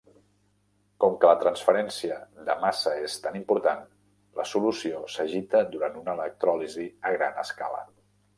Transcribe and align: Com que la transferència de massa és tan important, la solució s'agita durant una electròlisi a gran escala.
Com 1.03 1.17
que 1.23 1.27
la 1.31 1.41
transferència 1.43 2.17
de 2.47 2.55
massa 2.63 2.93
és 3.09 3.17
tan 3.27 3.37
important, 3.41 3.85
la 4.41 4.47
solució 4.53 5.03
s'agita 5.17 5.63
durant 5.77 6.01
una 6.03 6.17
electròlisi 6.19 6.89
a 7.11 7.15
gran 7.19 7.41
escala. 7.45 7.85